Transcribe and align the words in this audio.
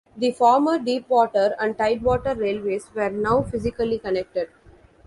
The 0.17 0.31
former 0.31 0.79
Deepwater 0.79 1.55
and 1.59 1.77
Tidewater 1.77 2.33
Railways 2.33 2.87
were 2.95 3.11
now 3.11 3.43
physically 3.43 3.99
connected. 3.99 4.49